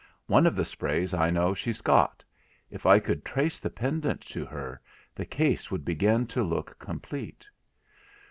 One 0.25 0.47
of 0.47 0.55
the 0.55 0.65
sprays 0.65 1.13
I 1.13 1.29
know 1.29 1.53
she's 1.53 1.81
got; 1.81 2.23
if 2.71 2.87
I 2.87 2.97
could 2.97 3.23
trace 3.23 3.59
the 3.59 3.69
pendant 3.69 4.21
to 4.29 4.45
her, 4.47 4.81
the 5.13 5.25
case 5.27 5.69
would 5.69 5.85
begin 5.85 6.25
to 6.25 6.41
look 6.41 6.79
complete.' 6.79 7.45